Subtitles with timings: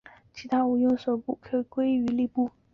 [0.03, 0.07] 且无
[0.41, 2.49] 其他部首可用者将部首归为立部。